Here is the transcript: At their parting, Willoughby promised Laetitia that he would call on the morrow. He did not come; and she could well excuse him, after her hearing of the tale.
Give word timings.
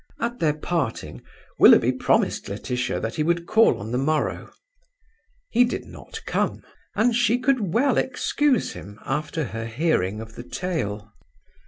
At 0.19 0.39
their 0.39 0.55
parting, 0.55 1.21
Willoughby 1.59 1.91
promised 1.91 2.49
Laetitia 2.49 2.99
that 3.01 3.17
he 3.17 3.21
would 3.23 3.45
call 3.45 3.77
on 3.79 3.91
the 3.91 3.99
morrow. 3.99 4.51
He 5.51 5.63
did 5.63 5.85
not 5.85 6.21
come; 6.25 6.63
and 6.95 7.15
she 7.15 7.37
could 7.37 7.71
well 7.75 7.99
excuse 7.99 8.71
him, 8.73 8.99
after 9.05 9.43
her 9.43 9.67
hearing 9.67 10.19
of 10.19 10.33
the 10.33 10.43
tale. 10.43 11.13